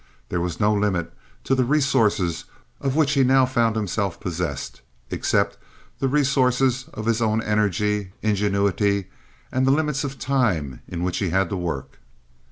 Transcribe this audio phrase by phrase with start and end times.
[0.29, 1.13] There was no limit
[1.43, 2.45] to the resources
[2.79, 4.81] of which he now found himself possessed,
[5.11, 5.59] except
[5.99, 9.11] the resources of his own energy, ingenuity,
[9.51, 11.99] and the limits of time in which he had to work.